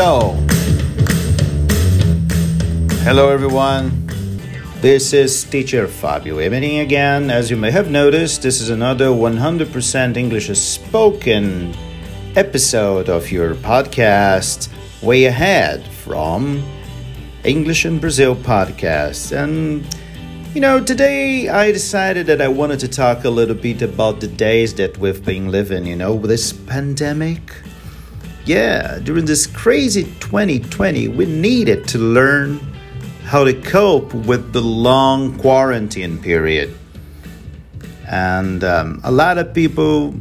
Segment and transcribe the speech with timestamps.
[0.00, 0.32] So,
[3.04, 4.06] hello everyone.
[4.80, 7.28] This is teacher Fabio Emery again.
[7.28, 11.74] As you may have noticed, this is another 100% English spoken
[12.34, 14.70] episode of your podcast,
[15.02, 16.64] Way Ahead from
[17.44, 19.36] English in Brazil podcast.
[19.36, 19.84] And
[20.54, 24.28] you know, today I decided that I wanted to talk a little bit about the
[24.28, 27.52] days that we've been living, you know, with this pandemic.
[28.46, 32.58] Yeah, during this crazy 2020, we needed to learn
[33.24, 36.74] how to cope with the long quarantine period.
[38.08, 40.14] And um, a lot of people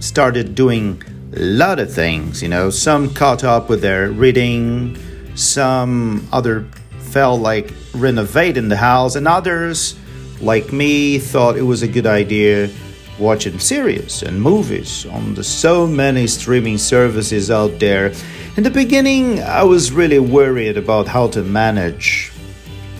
[0.00, 1.02] started doing
[1.34, 4.98] a lot of things, you know, some caught up with their reading,
[5.34, 6.66] some other
[6.98, 9.98] felt like renovating the house, and others,
[10.40, 12.70] like me, thought it was a good idea
[13.18, 18.12] watching series and movies on the so many streaming services out there.
[18.56, 22.32] In the beginning, I was really worried about how to manage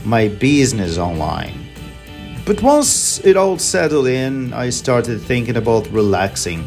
[0.05, 1.69] my business online.
[2.45, 6.65] But once it all settled in, I started thinking about relaxing.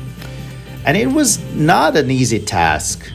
[0.86, 3.12] And it was not an easy task.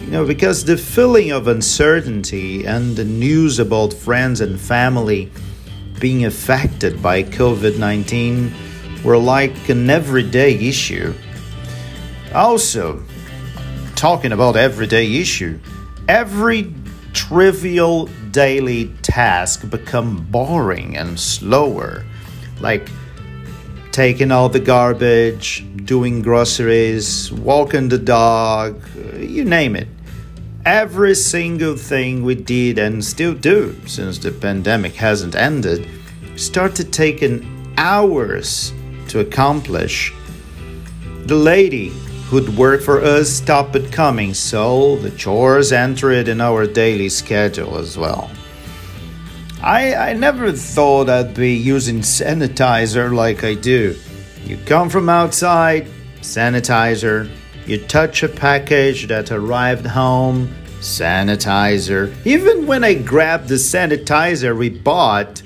[0.00, 5.30] You know, because the feeling of uncertainty and the news about friends and family
[6.00, 8.52] being affected by COVID 19
[9.04, 11.12] were like an everyday issue.
[12.34, 13.02] Also,
[13.96, 15.58] talking about everyday issue,
[16.08, 16.74] every
[17.12, 22.04] trivial daily task become boring and slower,
[22.60, 22.88] like
[23.90, 28.80] taking out the garbage, doing groceries, walking the dog,
[29.16, 29.88] you name it.
[30.64, 35.88] Every single thing we did and still do since the pandemic hasn't ended
[36.36, 38.72] started taking hours
[39.12, 40.12] to accomplish.
[41.26, 41.88] The lady
[42.28, 47.98] who'd work for us stopped coming, so the chores entered in our daily schedule as
[47.98, 48.30] well.
[49.62, 53.96] I, I never thought I'd be using sanitizer like I do.
[54.46, 55.86] You come from outside,
[56.20, 57.30] sanitizer.
[57.66, 60.48] You touch a package that arrived home,
[60.80, 62.12] sanitizer.
[62.24, 65.42] Even when I grabbed the sanitizer we bought,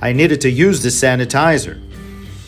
[0.00, 1.78] I needed to use the sanitizer.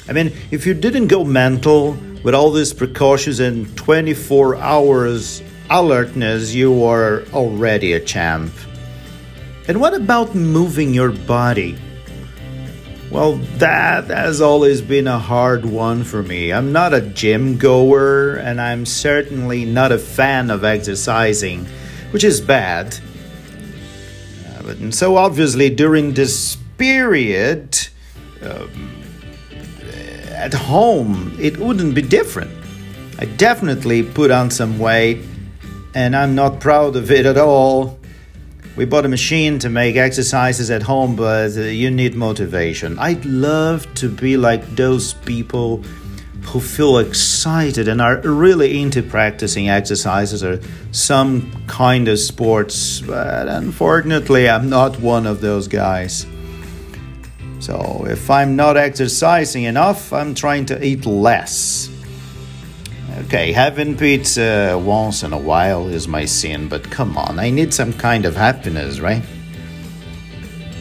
[0.08, 6.54] I mean, if you didn't go mental with all these precautions and 24 hours alertness,
[6.54, 8.52] you are already a champ.
[9.68, 11.78] And what about moving your body?
[13.12, 16.52] Well, that has always been a hard one for me.
[16.52, 21.66] I'm not a gym goer, and I'm certainly not a fan of exercising,
[22.10, 22.96] which is bad.
[24.48, 27.78] Uh, but, and so, obviously, during this period,
[28.42, 29.02] um,
[30.32, 32.50] at home, it wouldn't be different.
[33.18, 35.20] I definitely put on some weight,
[35.94, 37.98] and I'm not proud of it at all.
[38.74, 42.98] We bought a machine to make exercises at home, but uh, you need motivation.
[42.98, 45.84] I'd love to be like those people
[46.46, 50.60] who feel excited and are really into practicing exercises or
[50.90, 56.26] some kind of sports, but unfortunately, I'm not one of those guys.
[57.62, 61.88] So, if I'm not exercising enough, I'm trying to eat less.
[63.26, 67.72] Okay, having pizza once in a while is my sin, but come on, I need
[67.72, 69.22] some kind of happiness, right?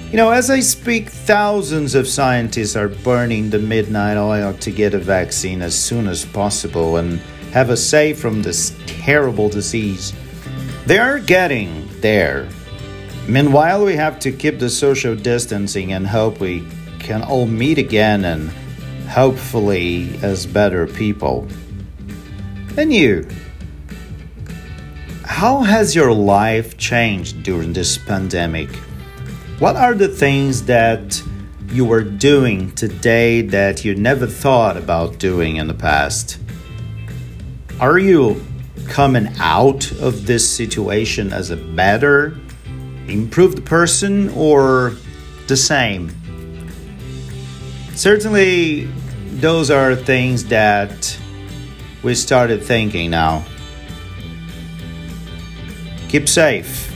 [0.09, 4.96] You know, as I speak, thousands of scientists are burning the midnight oil to get
[4.96, 7.19] a vaccine as soon as possible and
[7.53, 10.13] have us safe from this terrible disease.
[10.88, 12.50] They are getting there.
[13.28, 16.68] Meanwhile, we have to keep the social distancing and hope we
[17.00, 18.50] can all meet again and
[19.08, 21.48] hopefully as better people.
[22.78, 23.28] And you?
[25.24, 28.70] How has your life changed during this pandemic?
[29.60, 31.22] What are the things that
[31.68, 36.38] you are doing today that you never thought about doing in the past?
[37.80, 38.44] Are you
[38.88, 42.38] coming out of this situation as a better,
[43.12, 44.94] improved person or
[45.48, 46.10] the same?
[47.96, 48.88] Certainly,
[49.40, 51.18] those are things that
[52.04, 53.44] we started thinking now.
[56.10, 56.92] Keep safe.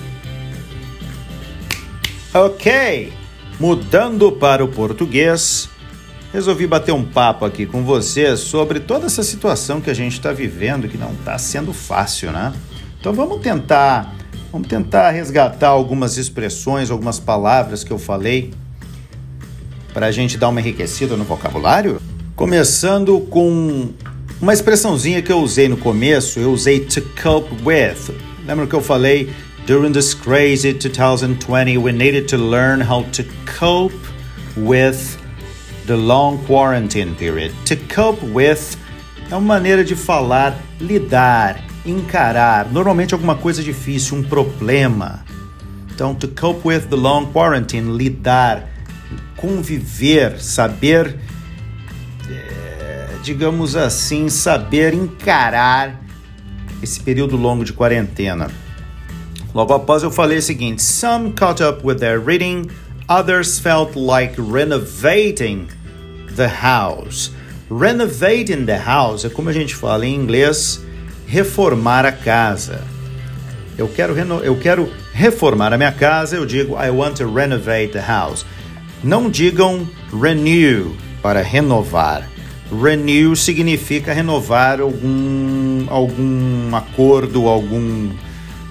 [2.33, 3.13] Ok,
[3.59, 5.69] mudando para o português,
[6.33, 10.33] resolvi bater um papo aqui com você sobre toda essa situação que a gente está
[10.33, 12.53] vivendo, que não está sendo fácil, né?
[12.99, 14.13] Então vamos tentar,
[14.55, 18.53] vamos tentar resgatar algumas expressões, algumas palavras que eu falei
[19.93, 22.01] para a gente dar uma enriquecida no vocabulário.
[22.37, 23.89] Começando com
[24.41, 28.15] uma expressãozinha que eu usei no começo, eu usei to cope with.
[28.47, 29.29] Lembra que eu falei
[29.67, 33.25] during this crazy 2020 we needed to learn how to
[33.59, 33.93] cope
[34.55, 35.17] with
[35.85, 37.53] the long quarantine period.
[37.65, 38.77] To cope with
[39.29, 45.23] é uma maneira de falar, lidar, encarar, normalmente alguma coisa difícil, um problema.
[45.93, 48.67] Então, to cope with the long quarantine, lidar,
[49.37, 51.17] conviver, saber,
[52.29, 56.01] é, digamos assim, saber encarar
[56.81, 58.49] esse período longo de quarentena.
[59.53, 62.69] Logo após eu falei o seguinte: Some caught up with their reading,
[63.07, 65.67] others felt like renovating
[66.35, 67.31] the house.
[67.69, 70.83] Renovating the house é como a gente fala em inglês,
[71.27, 72.81] reformar a casa.
[73.77, 78.01] Eu quero, eu quero reformar a minha casa, eu digo I want to renovate the
[78.01, 78.45] house.
[79.03, 82.27] Não digam renew para renovar.
[82.71, 88.11] Renew significa renovar algum, algum acordo, algum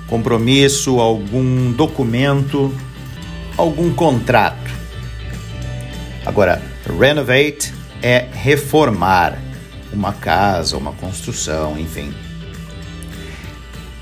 [0.08, 2.74] compromisso, algum documento,
[3.56, 4.70] algum contrato.
[6.26, 6.60] Agora,
[6.98, 7.72] renovate
[8.02, 9.38] é reformar
[9.92, 12.12] uma casa, uma construção, enfim.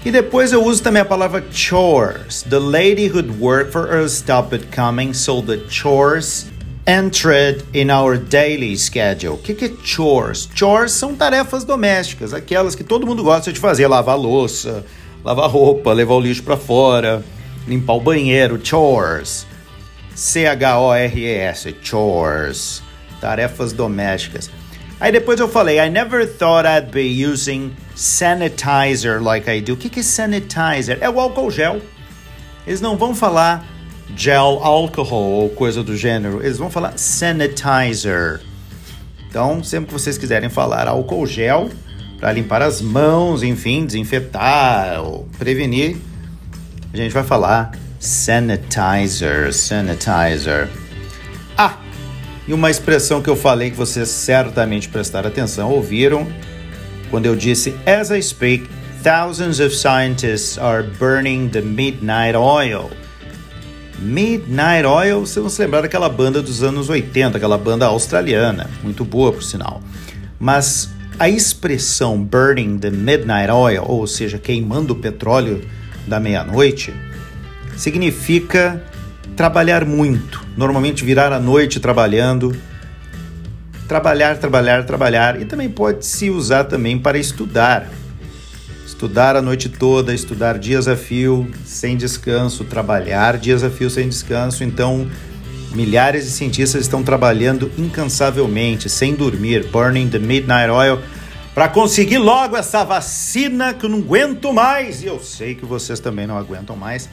[0.04, 2.42] E depois eu uso também a palavra chores.
[2.42, 6.46] The lady who'd work for us stopped coming, so the chores
[6.84, 9.34] entered in our daily schedule.
[9.34, 10.48] O que, que é chores?
[10.56, 14.84] Chores são tarefas domésticas, aquelas que todo mundo gosta de fazer: lavar louça,
[15.24, 17.22] lavar roupa, levar o lixo para fora,
[17.68, 18.58] limpar o banheiro.
[18.60, 19.46] Chores.
[20.16, 21.76] C-H-O-R-E-S.
[21.80, 22.82] Chores.
[23.20, 24.50] Tarefas domésticas.
[25.02, 29.72] Aí depois eu falei, I never thought I'd be using sanitizer like I do.
[29.72, 30.96] O que, que é sanitizer?
[31.00, 31.82] É o álcool gel.
[32.64, 33.66] Eles não vão falar
[34.16, 36.40] gel alcohol ou coisa do gênero.
[36.40, 38.42] Eles vão falar sanitizer.
[39.28, 41.68] Então, sempre que vocês quiserem falar álcool gel
[42.20, 45.96] para limpar as mãos, enfim, desinfetar ou prevenir,
[46.94, 50.68] a gente vai falar sanitizer, sanitizer.
[52.52, 56.30] E uma expressão que eu falei que vocês certamente prestaram atenção, ouviram,
[57.10, 58.68] quando eu disse As I speak,
[59.02, 62.90] thousands of scientists are burning the midnight oil.
[63.98, 69.02] Midnight Oil, vocês vão se lembrar daquela banda dos anos 80, aquela banda australiana, muito
[69.02, 69.80] boa por sinal.
[70.38, 75.64] Mas a expressão burning the midnight oil, ou seja, queimando o petróleo
[76.06, 76.92] da meia-noite,
[77.78, 78.84] significa
[79.36, 82.56] trabalhar muito, normalmente virar a noite trabalhando,
[83.88, 87.88] trabalhar, trabalhar, trabalhar e também pode se usar também para estudar.
[88.86, 94.08] Estudar a noite toda, estudar dias a fio, sem descanso, trabalhar dias a fio sem
[94.08, 94.62] descanso.
[94.62, 95.10] Então,
[95.74, 101.00] milhares de cientistas estão trabalhando incansavelmente, sem dormir, burning the midnight oil,
[101.52, 105.02] para conseguir logo essa vacina que eu não aguento mais.
[105.02, 107.08] E eu sei que vocês também não aguentam mais.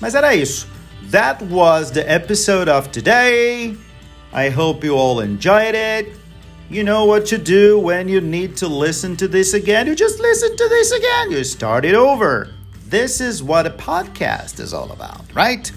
[0.00, 0.68] Mas era isso.
[1.10, 3.76] That was the episode of today.
[4.32, 6.08] I hope you all enjoyed it.
[6.70, 9.86] You know what to do when you need to listen to this again.
[9.86, 11.30] You just listen to this again.
[11.30, 12.48] You start it over.
[12.86, 15.70] This is what a podcast is all about, right?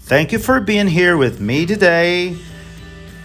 [0.00, 2.36] Thank you for being here with me today.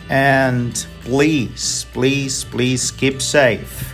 [0.09, 3.93] And please, please, please keep safe.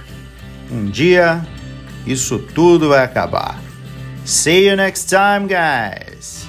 [0.72, 1.46] Um dia,
[2.06, 3.58] isso tudo vai acabar.
[4.25, 6.47] See you next time, guys.